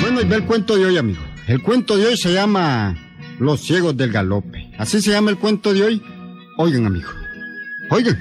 [0.00, 1.20] Bueno, y ve el cuento de hoy, amigo.
[1.46, 2.96] El cuento de hoy se llama
[3.38, 4.70] Los ciegos del galope.
[4.78, 6.02] Así se llama el cuento de hoy.
[6.56, 7.08] Oigan, amigo.
[7.90, 8.18] Oigan.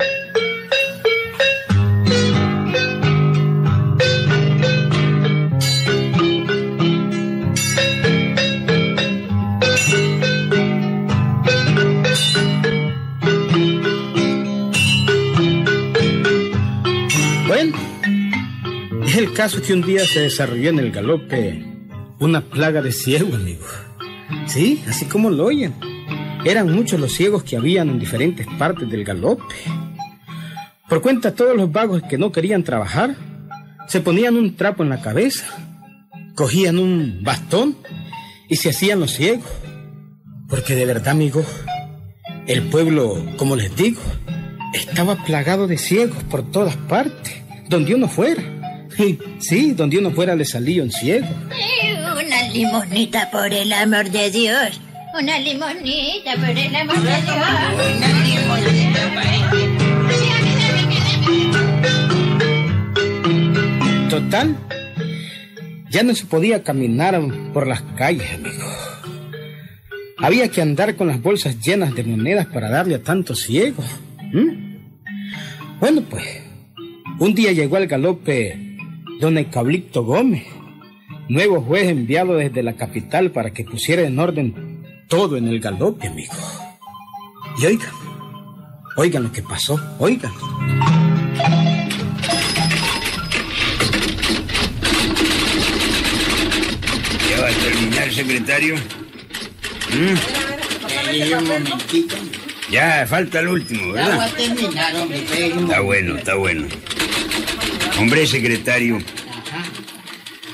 [19.06, 21.66] Es el caso que un día se desarrolló en el galope
[22.20, 23.66] una plaga de ciegos, amigo.
[24.48, 25.74] Sí, así como lo oyen.
[26.46, 29.56] Eran muchos los ciegos que habían en diferentes partes del galope.
[30.90, 33.16] Por cuenta todos los vagos que no querían trabajar,
[33.88, 35.46] se ponían un trapo en la cabeza,
[36.36, 37.78] cogían un bastón
[38.50, 39.50] y se hacían los ciegos.
[40.48, 41.44] Porque de verdad, amigo,
[42.48, 44.02] el pueblo, como les digo,
[44.74, 48.44] estaba plagado de ciegos por todas partes, donde uno fuera.
[49.40, 51.28] Sí, donde uno fuera le salía un ciego.
[52.12, 54.82] Una limonita por el amor de Dios.
[55.20, 57.38] Una limonita por el amor de Dios.
[57.96, 58.98] Una limonita
[64.10, 64.56] Total,
[65.90, 67.22] ya no se podía caminar
[67.54, 68.66] por las calles, amigo.
[70.18, 73.86] Había que andar con las bolsas llenas de monedas para darle a tantos ciegos.
[74.34, 74.68] ¿Mm?
[75.80, 76.26] Bueno, pues,
[77.20, 78.58] un día llegó al galope
[79.20, 80.44] don Cablito Gómez,
[81.30, 86.08] nuevo juez enviado desde la capital para que pusiera en orden todo en el galope,
[86.08, 86.34] amigo.
[87.60, 87.90] Y oigan,
[88.98, 90.32] oigan lo que pasó, oigan.
[97.30, 98.76] ¿Ya va a terminar, secretario?
[101.40, 102.16] un momentito.
[102.70, 104.22] Ya, falta el último, Ya voy ¿verdad?
[104.22, 105.54] a terminar, hombre.
[105.54, 106.68] un Está bueno, está bueno.
[108.00, 109.00] Hombre, secretario,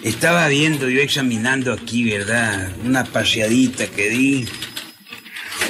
[0.03, 2.71] estaba viendo yo examinando aquí, ¿verdad?
[2.85, 4.45] Una paseadita que di.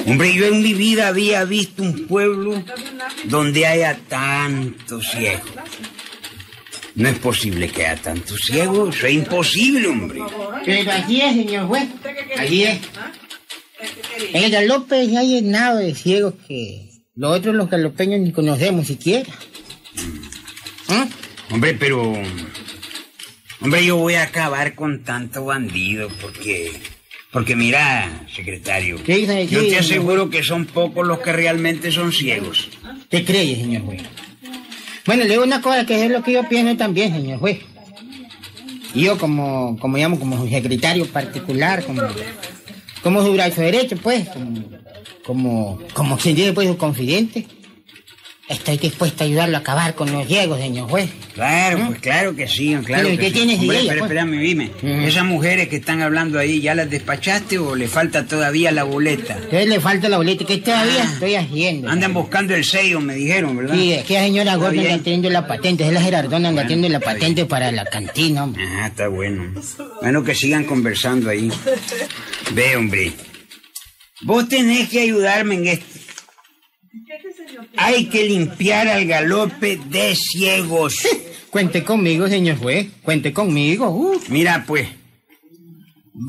[0.06, 2.62] Hombre, yo en mi vida había visto un pueblo
[3.24, 5.50] donde haya tantos ciegos.
[6.94, 10.20] No es posible que haya tantos ciegos, eso es imposible, hombre.
[10.64, 11.88] Pero así es, señor juez.
[12.38, 12.78] Así es.
[14.32, 19.28] El galope se ha llenado de ciegos que los otros los galopeños ni conocemos siquiera.
[20.88, 21.06] ¿Ah?
[21.50, 22.14] Hombre, pero...
[23.60, 26.72] Hombre, yo voy a acabar con tanto bandido porque...
[27.30, 29.48] Porque mira, secretario, ¿Qué dice?
[29.48, 32.68] yo Sí, te aseguro que son pocos los que realmente son ciegos.
[33.08, 34.02] ¿Te cree, señor juez?
[35.04, 37.58] Bueno, le digo una cosa que es lo que yo pienso también, señor juez.
[38.94, 42.02] Yo como, como llamo, como su secretario particular, como,
[43.02, 44.70] como su brazo derecho, pues, como,
[45.24, 47.46] como, como quien dice, pues, su confidente.
[48.46, 51.08] Estoy dispuesto a ayudarlo a acabar con los ciegos, señor juez.
[51.32, 53.32] Claro, pues claro que sí, claro Pero, ¿y que qué sí.
[53.32, 54.10] tienes de Hombre, ella, espera, pues?
[54.10, 54.70] espérame, dime.
[54.76, 55.06] Ujú.
[55.08, 59.36] ¿Esas mujeres que están hablando ahí, ¿ya las despachaste o le falta todavía la boleta?
[59.36, 61.88] Entonces le falta la boleta que todavía estoy haciendo.
[61.88, 63.76] Andan buscando el sello, me dijeron, ¿verdad?
[63.76, 64.86] Sí, es que la señora bien.
[64.92, 68.62] anda teniendo la patente, es la Gerardona anda teniendo la patente para la cantina, hombre.
[68.78, 69.54] Ah, está bueno.
[70.02, 71.50] Bueno, que sigan conversando ahí.
[72.52, 73.12] Ve, hombre.
[74.20, 75.86] Vos tenés que ayudarme en esto.
[77.76, 81.06] Hay que limpiar al galope de ciegos.
[81.50, 83.88] Cuente conmigo, señor juez, cuente conmigo.
[83.88, 84.20] uh.
[84.28, 84.88] Mira, pues.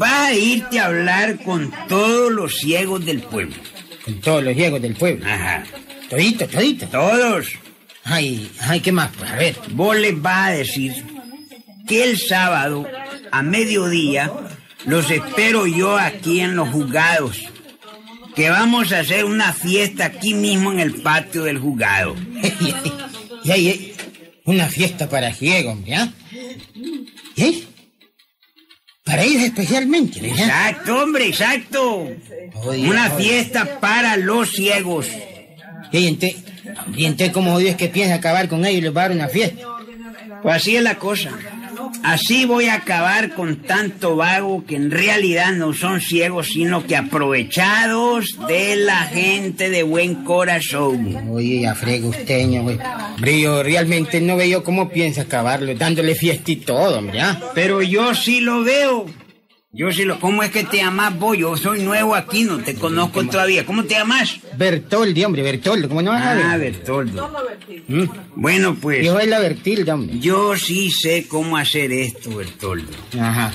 [0.01, 3.55] Va a irte a hablar con todos los ciegos del pueblo.
[4.03, 5.25] Con todos los ciegos del pueblo.
[5.25, 5.63] Ajá.
[6.09, 6.87] Todito, todito.
[6.87, 7.47] Todos.
[8.03, 9.11] Ay, ay, ¿qué más?
[9.17, 9.55] Pues a ver.
[9.71, 10.93] Vos les vas a decir
[11.87, 12.87] que el sábado
[13.31, 14.31] a mediodía
[14.85, 17.41] los espero yo aquí en los juzgados.
[18.35, 22.15] Que vamos a hacer una fiesta aquí mismo en el patio del juzgado.
[23.43, 23.93] y eh,
[24.45, 26.11] una fiesta para ciegos, hombre, ¿ah?
[29.03, 30.39] Para ellos especialmente, ¿verdad?
[30.39, 32.09] Exacto, hombre, exacto.
[32.63, 33.23] Oye, Una oye.
[33.23, 35.07] fiesta para los ciegos.
[35.91, 36.43] Y entonces,
[36.95, 39.27] y entonces, ¿cómo Dios que piensa acabar con ellos y les va a dar una
[39.27, 39.63] fiesta?
[40.41, 41.31] Pues así es la cosa.
[42.05, 46.95] Así voy a acabar con tanto vago que en realidad no son ciegos, sino que
[46.95, 51.31] aprovechados de la gente de buen corazón.
[51.31, 52.07] Oye, ya frega
[52.61, 52.77] güey.
[53.41, 57.41] Yo realmente no veo cómo piensa acabarlo, dándole fiesta y todo, hombre, ¿ah?
[57.55, 59.07] Pero yo sí lo veo.
[59.77, 60.19] Yo sí lo...
[60.21, 61.37] ¿Cómo es que te llamas vos?
[61.37, 63.65] Yo soy nuevo aquí, no te conozco todavía.
[63.65, 64.37] ¿Cómo te llamas?
[64.57, 66.71] Bertoldi, hombre, Bertoldo, ¿cómo no vas a Ah, ver?
[66.71, 67.29] Bertoldo.
[67.87, 68.03] ¿Mm?
[68.35, 69.03] Bueno, pues...
[69.03, 70.17] Hijo de la Bertilda, hombre.
[70.19, 72.93] Yo sí sé cómo hacer esto, Bertoldo.
[73.19, 73.51] Ajá.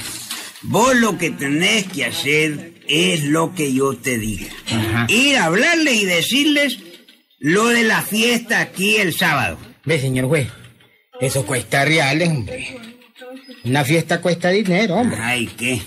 [0.62, 4.49] Vos lo que tenés que hacer es lo que yo te diga.
[4.70, 5.06] Ajá.
[5.08, 6.78] Ir a hablarles y decirles
[7.38, 9.56] lo de la fiesta aquí el sábado.
[9.87, 10.49] Ve, señor juez,
[11.19, 12.76] Eso cuesta reales, hombre.
[13.64, 15.19] Una fiesta cuesta dinero, hombre.
[15.19, 15.81] Ay, ¿qué?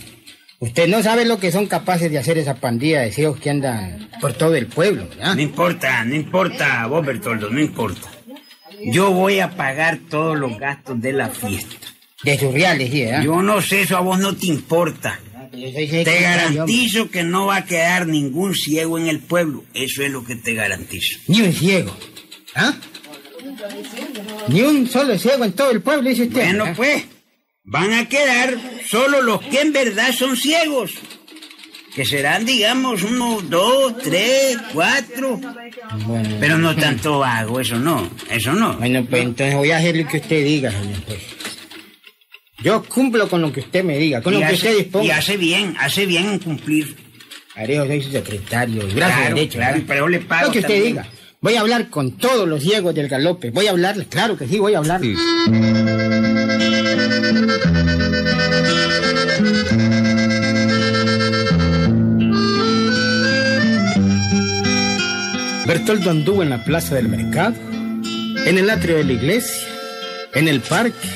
[0.63, 4.07] Usted no sabe lo que son capaces de hacer esa pandilla de ciegos que andan
[4.21, 5.35] por todo el pueblo, ¿verdad?
[5.35, 8.07] No importa, no importa, vos Bertoldo, no importa.
[8.85, 11.75] Yo voy a pagar todos los gastos de la fiesta.
[12.23, 13.23] De sus reales, sí, ¿verdad?
[13.23, 15.19] Yo no sé, eso a vos no te importa.
[15.51, 19.65] Soy Te garantizo que no va a quedar ningún ciego en el pueblo.
[19.73, 21.19] Eso es lo que te garantizo.
[21.27, 21.93] Ni un ciego.
[22.55, 22.73] ¿Ah?
[24.47, 26.55] Ni un solo ciego en todo el pueblo, dice usted.
[26.55, 27.03] Bueno, pues,
[27.63, 28.57] van a quedar
[28.89, 30.91] solo los que en verdad son ciegos.
[31.95, 35.39] Que serán, digamos, uno, dos, tres, cuatro.
[36.07, 38.73] Bueno, Pero no tanto vago, eso no, eso no.
[38.77, 40.97] Bueno, pues entonces voy a hacer lo que usted diga, señor.
[42.63, 45.17] Yo cumplo con lo que usted me diga, con Y lo que usted y disponga.
[45.17, 46.95] hace bien, hace bien en cumplir.
[47.55, 49.57] Haré, soy su secretario, brazo Claro, derecho.
[49.59, 49.87] claro, ¿verdad?
[49.87, 50.93] pero le pago Lo que usted también.
[50.95, 51.07] diga.
[51.41, 53.51] Voy a hablar con todos los ciegos del galope.
[53.51, 55.19] Voy a hablarles, claro que sí, voy a hablarles.
[65.73, 67.55] Bertoldo anduvo en la plaza del mercado,
[68.45, 69.67] en el atrio de la iglesia,
[70.35, 71.09] en el parque,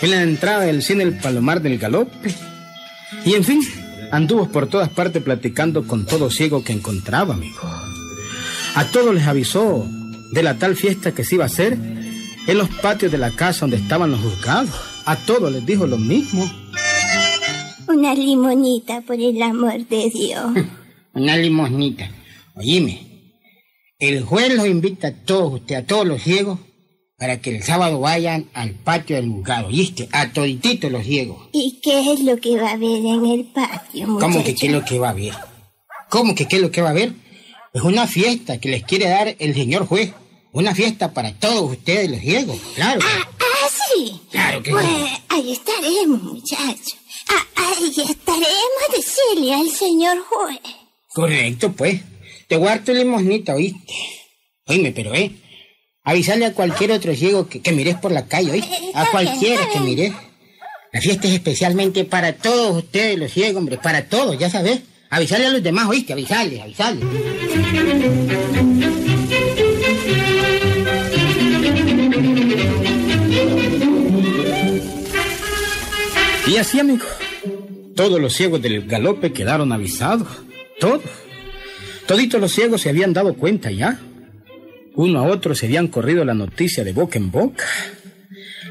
[0.00, 2.32] en la entrada del cine El Palomar del Galope,
[3.24, 3.62] y en fin,
[4.12, 7.68] anduvo por todas partes platicando con todo ciego que encontraba, amigo.
[8.76, 9.84] A todos les avisó
[10.30, 13.62] de la tal fiesta que se iba a hacer en los patios de la casa
[13.62, 14.70] donde estaban los juzgados.
[15.04, 16.48] A todos les dijo lo mismo.
[17.88, 20.44] Una limonita, por el amor de Dios.
[21.12, 22.08] Una limosnita.
[22.54, 23.05] Oíme,
[23.98, 26.58] el juez los invita a todos, usted, a todos los ciegos,
[27.18, 30.08] para que el sábado vayan al patio del juzgado, ¿viste?
[30.12, 31.48] A todititos los ciegos.
[31.52, 34.20] ¿Y qué es lo que va a haber en el patio, muchacho?
[34.32, 35.32] ¿Cómo que qué es lo que va a haber?
[36.10, 37.12] ¿Cómo que qué es lo que va a haber?
[37.72, 40.12] Es una fiesta que les quiere dar el señor juez.
[40.52, 43.00] Una fiesta para todos ustedes los ciegos, claro.
[43.02, 44.20] Ah, ah, sí.
[44.30, 45.06] Claro que Pues sí.
[45.28, 46.96] ahí estaremos, muchacho.
[47.28, 50.60] Ah, ahí estaremos, decirle al señor juez.
[51.12, 52.00] Correcto, pues.
[52.48, 53.92] Te guardo tu limosnita, ¿oíste?
[54.66, 55.32] Oíme, pero, ¿eh?
[56.04, 58.76] Avisarle a cualquier otro ciego que, que mires por la calle, ¿oíste?
[58.94, 60.12] A cualquiera que mires.
[60.92, 63.78] La fiesta es especialmente para todos ustedes, los ciegos, hombre.
[63.78, 64.80] Para todos, ya sabes.
[65.10, 66.12] Avisarle a los demás, ¿oíste?
[66.12, 67.04] Avisarle, avisarle.
[76.46, 77.04] Y así, amigo,
[77.96, 80.28] todos los ciegos del galope quedaron avisados.
[80.78, 81.02] Todos.
[82.06, 83.98] Toditos los ciegos se habían dado cuenta ya.
[84.94, 87.66] Uno a otro se habían corrido la noticia de boca en boca.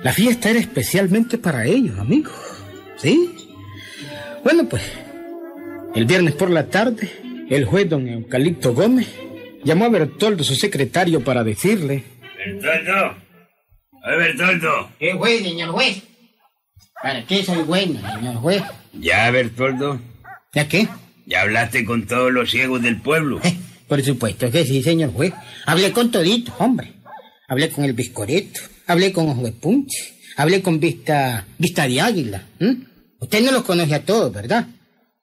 [0.03, 2.31] La fiesta era especialmente para ellos, amigo.
[2.97, 3.35] ¿Sí?
[4.43, 4.83] Bueno, pues,
[5.95, 7.09] el viernes por la tarde,
[7.49, 9.07] el juez don Eucalipto Gómez
[9.63, 12.03] llamó a Bertoldo, su secretario, para decirle...
[12.37, 13.15] Bertoldo,
[14.05, 14.89] oye Bertoldo.
[14.99, 16.03] ¿Qué juez, señor juez?
[17.01, 18.63] ¿Para qué soy bueno, señor juez?
[18.93, 19.99] Ya, Bertoldo,
[20.53, 20.87] ¿Ya qué?
[21.25, 23.39] Ya hablaste con todos los ciegos del pueblo.
[23.43, 23.57] Eh,
[23.87, 25.33] Por supuesto que sí, señor juez.
[25.65, 26.93] Hablé con toditos, hombre.
[27.47, 32.43] Hablé con el Biscoreto, hablé con Ojo de Punche, hablé con Vista, Vista de Águila.
[33.19, 34.67] Usted no los conoce a todos, ¿verdad?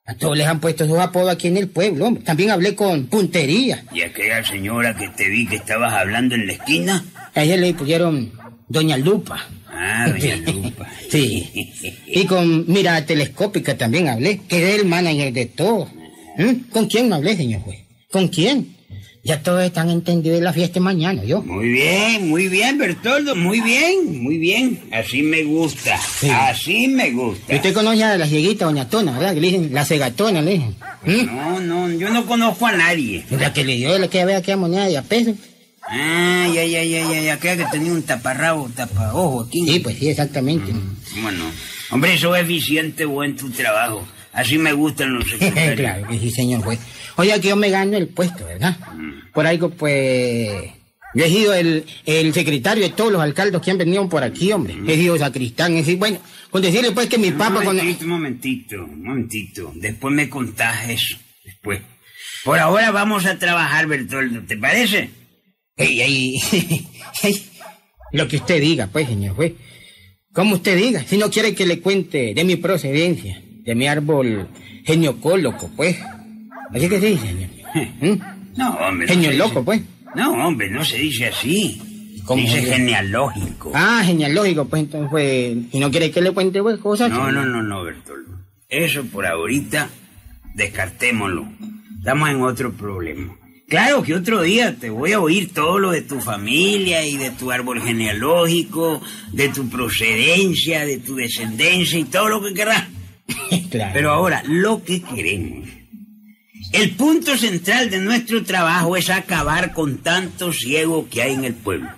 [0.07, 2.23] A todos les han puesto sus apodos aquí en el pueblo, hombre.
[2.23, 3.85] También hablé con Puntería.
[3.93, 7.05] Y aquella señora que te vi que estabas hablando en la esquina.
[7.35, 8.33] A ella le pusieron
[8.69, 9.47] Doña Lupa.
[10.09, 10.89] Lupa.
[11.11, 11.73] Sí.
[12.07, 15.89] Y con Mirada Telescópica también hablé, que es el manager de todo.
[16.39, 16.71] ¿Mm?
[16.71, 17.81] ¿Con quién no hablé, señor juez?
[18.11, 18.77] ¿Con quién?
[19.25, 21.43] Ya todos están entendidos de la fiesta mañana, ¿yo?
[21.43, 24.81] Muy bien, muy bien, Bertoldo, muy bien, muy bien.
[24.91, 25.97] Así me gusta,
[26.49, 27.55] así me Y gusta.
[27.55, 29.35] usted conoce a la cieguita Doña Tona, ¿verdad?
[29.35, 30.75] Que le dicen la cegatona, le dicen.
[31.07, 31.27] ¿Mm?
[31.37, 33.25] No, no, yo no conozco a nadie.
[33.31, 35.35] La que le dio la que vea aquella moneda de a peso.
[35.89, 39.67] Ah, ya, ya, ya, ya, ya, que tenía un taparrabo, tapaojo aquí.
[39.67, 40.73] Sí, pues sí, exactamente.
[41.21, 41.45] Bueno,
[41.91, 44.07] hombre, eso es eficiente, buen tu trabajo.
[44.33, 45.77] Así me gustan los secretarios.
[45.77, 46.79] claro que sí, señor juez.
[47.17, 48.77] Oye, que yo me gano el puesto, ¿verdad?
[49.35, 50.71] Por algo, pues...
[51.15, 54.51] Yo he sido el, el secretario de todos los alcaldes que han venido por aquí,
[54.51, 54.75] hombre.
[54.87, 56.19] He sido sacristán, es decir, bueno,
[56.51, 57.63] con decirle pues que mi Un papá...
[57.63, 59.73] Momentito, un momentito, un momentito.
[59.75, 61.83] Después me contás eso, después.
[62.45, 65.11] Por ahora vamos a trabajar, Bertoldo, ¿te parece?
[65.77, 66.41] Ey, ey,
[67.23, 67.47] ey,
[68.13, 69.55] Lo que usted diga, pues, señor juez.
[70.33, 74.49] Como usted diga, si no quiere que le cuente de mi procedencia, de mi árbol
[74.85, 75.97] geniocóloco, pues.
[76.75, 77.51] Así que sí, señor.
[78.01, 78.59] ¿Mm?
[78.59, 79.07] No, hombre.
[79.07, 79.83] no Genio se loco, dice- pues.
[80.15, 81.81] No, hombre, no se dice así.
[82.27, 83.73] ¿Cómo dice genealógico.
[83.75, 87.11] Ah, genealógico, pues entonces, pues, si no quiere que le cuente pues, cosas.
[87.11, 88.39] No, no, no, no, Bertoldo.
[88.69, 89.89] Eso por ahorita,
[90.55, 91.49] descartémoslo.
[91.99, 93.37] Estamos en otro problema.
[93.73, 97.31] Claro que otro día te voy a oír todo lo de tu familia y de
[97.31, 99.01] tu árbol genealógico,
[99.33, 102.85] de tu procedencia, de tu descendencia y todo lo que querrás.
[103.71, 103.93] Claro.
[103.95, 105.67] Pero ahora, lo que queremos.
[106.73, 111.55] El punto central de nuestro trabajo es acabar con tanto ciego que hay en el
[111.55, 111.89] pueblo.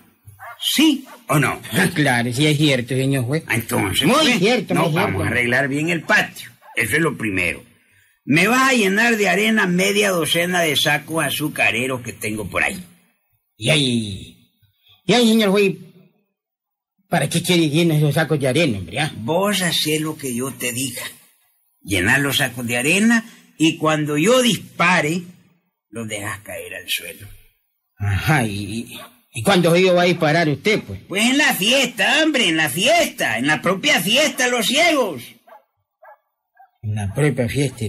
[0.61, 1.61] ¿Sí o no?
[1.95, 3.43] Claro, sí es cierto, señor juez.
[3.51, 5.09] Entonces, Muy pues, cierto, no, muy cierto.
[5.09, 6.51] vamos a arreglar bien el patio.
[6.77, 7.65] Eso es lo primero.
[8.25, 12.83] Me vas a llenar de arena media docena de sacos azucareros que tengo por ahí.
[13.57, 14.51] Y ahí,
[15.05, 15.77] y ahí, señor juez,
[17.09, 18.99] ¿para qué quiere llenar esos sacos de arena, hombre?
[19.01, 19.13] ah?
[19.17, 21.03] Vos haces lo que yo te diga.
[21.83, 23.25] Llenar los sacos de arena
[23.59, 25.23] y cuando yo dispare,
[25.91, 27.29] los dejas caer al suelo.
[27.99, 28.99] Ajá, y,
[29.33, 31.01] y cuándo yo va a disparar usted, pues.
[31.07, 35.23] Pues en la fiesta, hombre, en la fiesta, en la propia fiesta, los ciegos.
[36.83, 37.85] En la propia fiesta.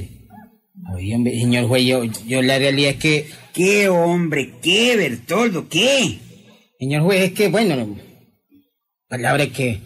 [0.94, 4.54] Oye, señor juez, yo, yo la realidad es que, ¿Qué, hombre?
[4.62, 5.68] ¿Qué, Bertoldo?
[5.70, 6.20] ¿Qué?
[6.80, 7.98] señor juez, es que, bueno, no-
[9.08, 9.80] palabra que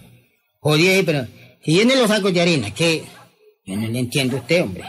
[0.59, 1.25] jodí ahí, pero
[1.63, 3.03] si llene los sacos de arena, que
[3.65, 4.83] yo no le entiendo a usted, hombre.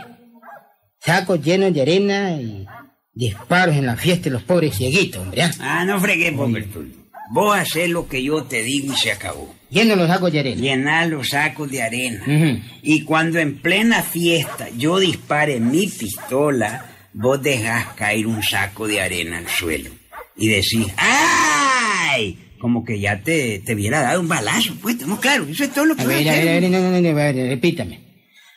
[1.00, 2.66] Sacos llenos de arena y
[3.12, 5.42] disparos en la fiesta de los pobres cieguitos, hombre.
[5.42, 5.50] ah.
[5.60, 6.96] Ah, no fregues, vos, Bertoldo.
[7.32, 9.54] Vos haces lo que yo te digo y se acabó.
[9.70, 10.60] Lleno los sacos de arena.
[10.60, 12.22] Llenar los sacos de arena.
[12.26, 12.60] Ujú.
[12.82, 19.00] Y cuando en plena fiesta yo dispare mi pistola, vos dejás caer un saco de
[19.00, 19.90] arena al suelo.
[20.36, 22.38] Y decís, ¡ay!
[22.58, 25.48] Como que ya te, te hubiera dado un balazo, pues, estamos claros.
[25.48, 26.44] Eso es todo lo que A ver, a hacer.
[26.44, 28.00] ver, a ver, no, no, no, a ver, repítame.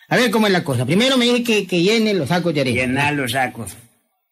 [0.10, 0.86] A ver cómo es la cosa.
[0.86, 2.82] Primero me dice que, que llene los sacos de arena.
[2.82, 3.78] Llenar los sacos.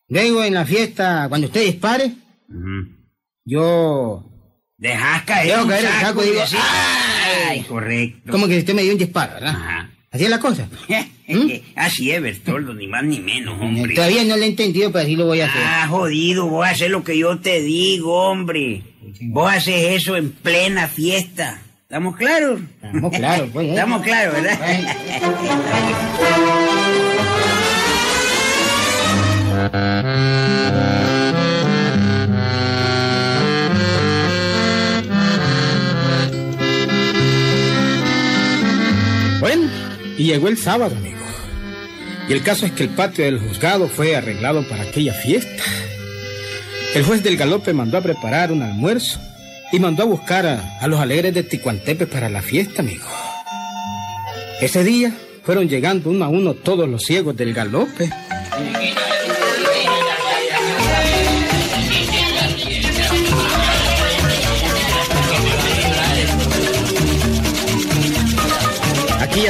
[0.09, 2.11] Luego en la fiesta, cuando usted dispare,
[2.49, 2.97] Ujú.
[3.45, 4.27] yo...
[4.81, 6.57] Dejás caer Dejo caer el saco y digo, decís,
[7.49, 7.61] ¡ay!
[7.61, 8.31] Correcto.
[8.31, 9.51] Como que usted me dio un disparo, ¿verdad?
[9.55, 9.91] Ajá.
[10.11, 10.67] Así es la cosa.
[11.75, 13.93] Así es, Bertoldo, ni más ni menos, hombre.
[13.93, 15.61] Todavía no lo he entendido, pero así lo voy a hacer.
[15.63, 18.81] Ah, jodido, vos haces lo que yo te digo, hombre.
[19.21, 21.61] Vos haces eso en plena fiesta.
[21.83, 22.59] ¿Estamos claros?
[22.75, 23.67] Estamos claros, pues.
[23.67, 23.69] ¿eh?
[23.69, 24.59] Estamos claros, ¿verdad?
[40.21, 41.17] y llegó el sábado, amigo.
[42.29, 45.63] Y el caso es que el patio del juzgado fue arreglado para aquella fiesta.
[46.93, 49.19] El juez del galope mandó a preparar un almuerzo
[49.71, 53.07] y mandó a buscar a, a los alegres de Ticuantepe para la fiesta, amigo.
[54.61, 55.11] Ese día
[55.43, 58.11] fueron llegando uno a uno todos los ciegos del galope.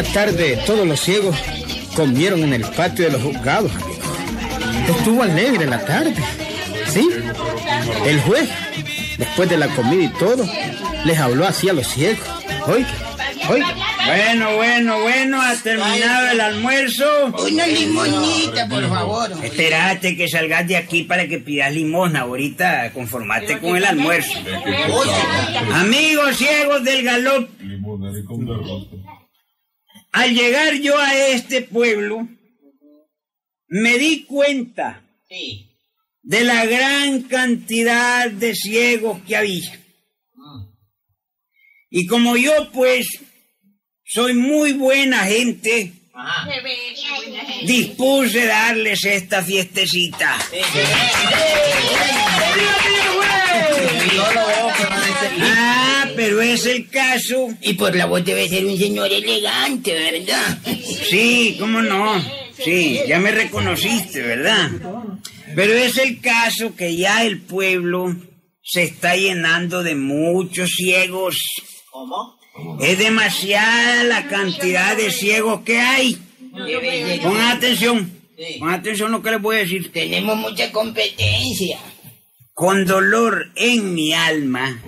[0.02, 1.38] Aquella tarde todos los ciegos
[1.96, 4.02] comieron en el patio de los juzgados, amigo.
[4.98, 6.16] Estuvo alegre la tarde,
[6.88, 7.08] ¿sí?
[8.08, 8.50] El juez,
[9.20, 10.44] después de la comida y todo,
[11.06, 12.28] les habló así a los ciegos.
[12.66, 12.90] Oiga,
[13.48, 13.76] oiga.
[14.08, 17.06] Bueno, bueno, bueno, ha terminado el almuerzo.
[17.48, 19.32] Una limonita, por favor.
[19.44, 22.22] Espérate que salgas de aquí para que pidas limosna.
[22.22, 24.34] Ahorita conformate con el almuerzo.
[25.76, 27.52] Amigos ciegos del galope,
[30.12, 32.28] al llegar yo a este pueblo,
[33.68, 35.02] me di cuenta
[36.24, 39.80] de la gran cantidad de ciegos que había.
[41.90, 43.08] Y como yo, pues,
[44.06, 45.94] soy muy buena gente,
[47.66, 50.38] dispuse darles esta fiestecita.
[50.38, 50.48] Ah,
[56.22, 57.50] pero es el caso.
[57.62, 60.60] Y por la voz debe ser un señor elegante, ¿verdad?
[61.10, 62.24] Sí, cómo no.
[62.64, 64.70] Sí, ya me reconociste, ¿verdad?
[65.56, 68.16] Pero es el caso que ya el pueblo
[68.64, 71.38] se está llenando de muchos ciegos.
[71.90, 72.38] ¿Cómo?
[72.80, 76.20] Es demasiada la cantidad de ciegos que hay.
[77.24, 78.12] Pongan atención.
[78.60, 79.92] Pongan atención lo que les voy a decir.
[79.92, 81.80] Tenemos mucha competencia.
[82.54, 84.80] Con dolor en mi alma.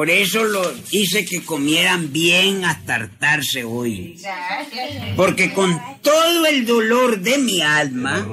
[0.00, 4.18] Por eso lo hice que comieran bien hasta hartarse hoy.
[5.14, 8.26] Porque con todo el dolor de mi alma,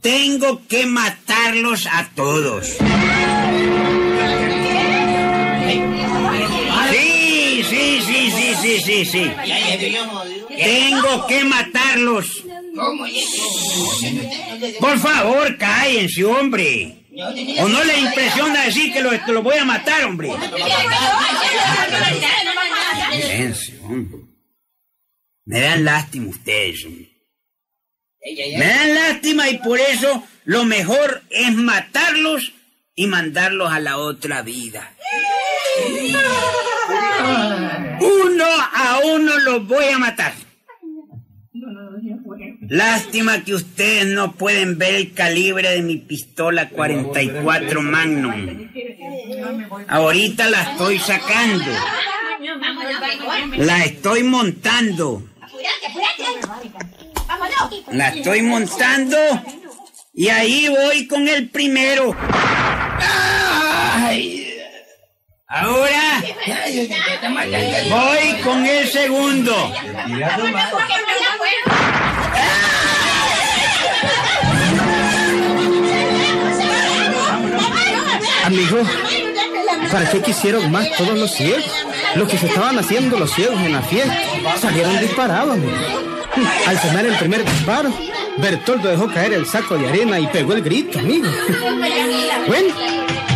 [0.00, 2.68] tengo que matarlos a todos.
[6.92, 9.32] Sí, sí, sí, sí, sí, sí, sí.
[10.56, 12.44] Tengo que matarlos.
[14.78, 17.03] Por favor, cállense, hombre.
[17.16, 20.30] ¿O no le impresiona decir que los lo voy a matar, hombre?
[23.12, 23.74] Silencio.
[25.44, 26.86] Me dan lástima ustedes.
[28.58, 32.52] Me dan lástima y por eso lo mejor es matarlos
[32.96, 34.94] y mandarlos a la otra vida.
[38.00, 40.34] Uno a uno los voy a matar.
[42.74, 48.68] Lástima que ustedes no pueden ver el calibre de mi pistola 44 Magnum.
[49.86, 51.70] Ahorita la estoy sacando.
[53.58, 55.22] La estoy montando.
[57.92, 59.18] La estoy montando
[60.12, 62.12] y ahí voy con el primero.
[62.98, 64.52] Ay.
[65.46, 66.24] Ahora
[67.88, 69.72] voy con el segundo.
[78.54, 78.82] Amigo,
[79.90, 81.64] ¿para qué quisieron más todos los ciegos?
[82.14, 84.16] Los que se estaban haciendo los ciegos en la fiesta
[84.60, 85.72] salieron disparados, amigo.
[86.68, 87.92] Al sonar el primer disparo,
[88.38, 91.26] Bertoldo dejó caer el saco de arena y pegó el grito, amigo.
[92.46, 92.74] Bueno,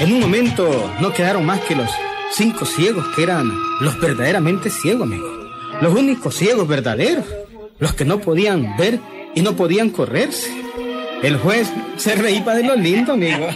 [0.01, 1.91] en un momento no quedaron más que los
[2.33, 5.27] cinco ciegos que eran los verdaderamente ciegos, amigo.
[5.81, 7.25] Los únicos ciegos verdaderos,
[7.81, 9.01] los que no podían ver
[9.35, 10.49] y no podían correrse.
[11.25, 13.49] El juez se reía de lo lindo, amigo.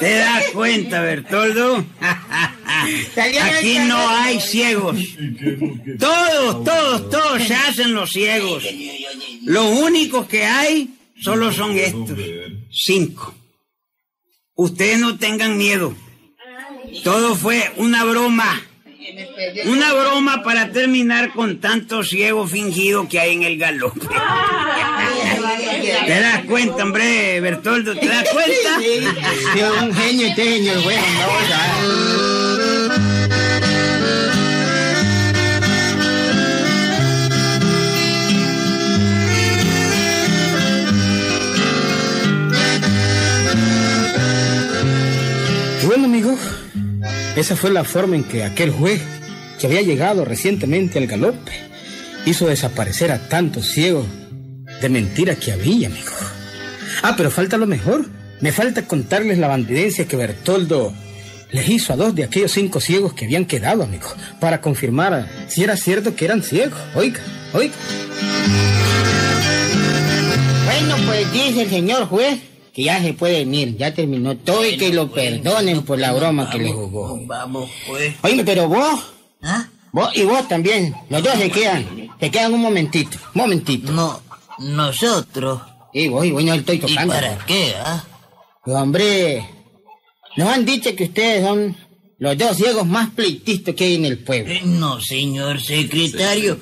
[0.00, 1.84] ¿Te das cuenta, Bertoldo?
[2.00, 4.96] Aquí no hay ciegos.
[5.98, 8.64] Todos, todos, todos se hacen los ciegos.
[9.44, 12.18] Los únicos que hay solo son estos.
[12.70, 13.34] Cinco.
[14.54, 15.94] Ustedes no tengan miedo.
[17.04, 18.65] Todo fue una broma.
[19.66, 24.00] Una broma para terminar con tanto ciego fingido que hay en el galope.
[26.06, 27.94] ¿Te das cuenta, hombre, Bertoldo?
[27.96, 28.80] ¿Te das cuenta?
[28.80, 29.06] Sí,
[29.80, 30.96] un genio este genio, el güey.
[30.96, 31.02] no,
[45.86, 46.36] bueno, amigo,
[47.36, 49.02] esa fue la forma en que aquel juez,
[49.60, 51.52] que había llegado recientemente al galope,
[52.24, 54.06] hizo desaparecer a tantos ciegos
[54.80, 56.12] de mentira que había, amigo.
[57.02, 58.06] Ah, pero falta lo mejor.
[58.40, 60.92] Me falta contarles la bandidencia que Bertoldo
[61.52, 64.08] les hizo a dos de aquellos cinco ciegos que habían quedado, amigo,
[64.40, 66.78] para confirmar si era cierto que eran ciegos.
[66.94, 67.20] Oiga,
[67.52, 67.74] oiga.
[70.64, 72.40] Bueno, pues dice el señor juez
[72.76, 76.50] que ya se puede venir, ya terminó todo y que lo perdonen por la broma
[76.50, 77.18] que le jugó.
[77.24, 78.14] Vamos, pues.
[78.22, 79.00] Oye, pero vos,
[79.42, 79.66] ¿Ah?
[79.92, 83.90] vos y vos también, los dos se quedan, se quedan un momentito, momentito.
[83.92, 84.20] No,
[84.58, 85.62] nosotros.
[85.94, 87.14] Y vos, y vos no estoy ¿Y tocando.
[87.14, 88.04] para qué, ah?
[88.62, 89.48] Pues, hombre,
[90.36, 91.74] nos han dicho que ustedes son
[92.18, 94.52] los dos ciegos más pleitistas que hay en el pueblo.
[94.52, 96.58] Eh, No, señor secretario.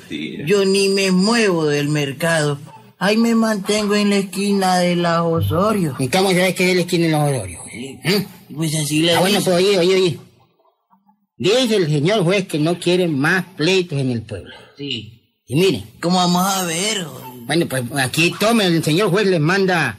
[0.46, 2.58] Yo ni me muevo del mercado.
[2.98, 5.96] Ahí me mantengo en la esquina de la Osorio.
[5.98, 7.62] ¿Y cómo sabes que es la esquina de los Ororios?
[7.72, 8.26] ¿Eh?
[8.54, 10.18] Pues así le Ah, bueno, pues oye, oye, oye.
[11.36, 14.54] Dice el señor juez que no quiere más pleitos en el pueblo.
[14.78, 15.20] Sí.
[15.46, 17.04] Y miren, ¿Cómo vamos a ver?
[17.46, 19.98] bueno, pues aquí tome, el señor juez les manda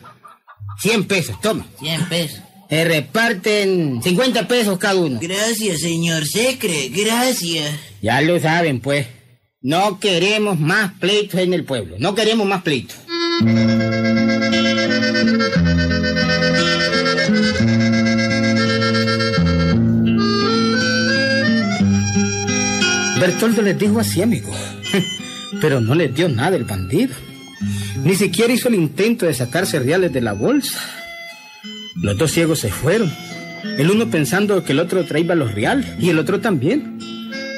[0.82, 1.68] 100 pesos, toma.
[1.80, 2.40] 100 pesos.
[2.70, 5.20] Se reparten 50 pesos cada uno.
[5.22, 6.90] Gracias, señor Secre.
[6.90, 7.76] Gracias.
[8.02, 9.06] Ya lo saben, pues.
[9.68, 11.96] No queremos más pleitos en el pueblo.
[11.98, 12.98] No queremos más pleitos.
[23.20, 24.54] Bertoldo les dijo así, amigo.
[25.62, 27.16] Pero no les dio nada el bandido.
[28.04, 30.80] Ni siquiera hizo el intento de sacarse reales de la bolsa.
[31.96, 33.12] Los dos ciegos se fueron.
[33.80, 37.00] El uno pensando que el otro traía los reales y el otro también.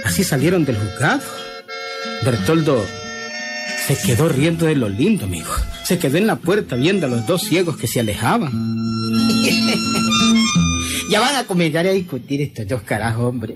[0.05, 1.46] Así salieron del juzgado.
[2.23, 2.85] Bertoldo
[3.87, 5.51] se quedó riendo de lo lindo, amigo.
[5.83, 8.51] Se quedó en la puerta viendo a los dos ciegos que se alejaban.
[11.09, 13.55] Ya van a comenzar a discutir estos dos carajos, hombre.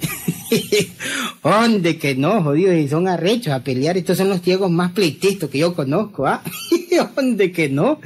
[1.43, 2.75] ¿Dónde que no, jodidos?
[2.75, 3.97] Y son arrechos a pelear.
[3.97, 6.41] Estos son los ciegos más pleitistas que yo conozco, ¿ah?
[7.15, 7.99] ¿Dónde que no?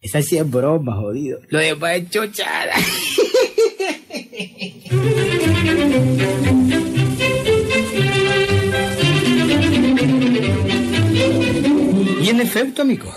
[0.00, 1.40] Esa sí es broma, jodido.
[1.48, 2.74] Lo demás es chochada.
[12.34, 13.14] En efecto, amigo,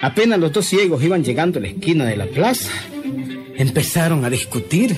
[0.00, 2.70] apenas los dos ciegos iban llegando a la esquina de la plaza,
[3.56, 4.94] empezaron a discutir.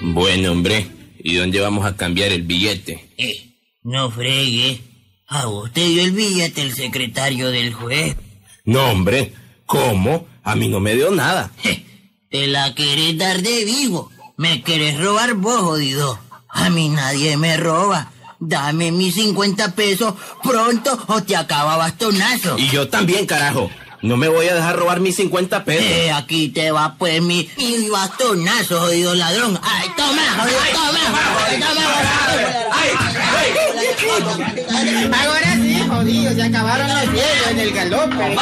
[0.00, 0.86] Bueno, hombre,
[1.18, 3.08] ¿y dónde vamos a cambiar el billete?
[3.16, 4.80] Eh, no fregue.
[5.28, 8.16] A usted dio el billete el secretario del juez.
[8.64, 9.32] No, hombre,
[9.64, 10.26] ¿cómo?
[10.42, 11.52] A mí no me dio nada.
[12.30, 14.10] Te la querés dar de vivo.
[14.36, 16.18] Me querés robar vos, jodido.
[16.48, 18.12] A mí nadie me roba.
[18.44, 22.58] Dame mis 50 pesos pronto o te acaba bastonazo.
[22.58, 23.70] Y yo también, carajo.
[24.02, 25.84] No me voy a dejar robar mis 50 pesos.
[25.84, 29.60] Eh, aquí te va pues mi, mi bastonazo, jodido ladrón.
[29.62, 30.98] Ay, toma, jodido, toma,
[34.98, 35.22] toma.
[35.22, 38.36] Ahora sí, jodido, se acabaron los ciegos en el galope.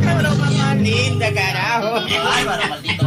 [0.00, 1.94] Qué broma más linda, carajo.
[1.94, 2.97] Bárbaro, maldito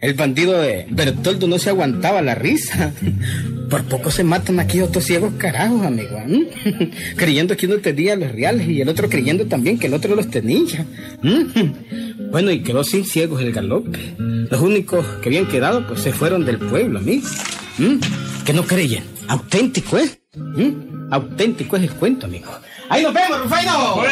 [0.00, 2.92] el bandido de Bertoldo no se aguantaba la risa.
[3.70, 6.20] Por poco se matan aquí otros ciegos carajos, amigo.
[7.16, 10.28] Creyendo que uno tenía los reales y el otro creyendo también que el otro los
[10.28, 10.86] tenía.
[12.32, 14.14] Bueno, y quedó sin ciegos el galope.
[14.16, 17.28] Los únicos que habían quedado, pues se fueron del pueblo, amigo.
[18.46, 19.04] Que no creyen.
[19.28, 20.18] Auténtico es.
[20.56, 20.74] ¿m?
[21.10, 22.50] Auténtico es el cuento, amigo.
[22.88, 24.02] Ahí nos vemos, Rufaino.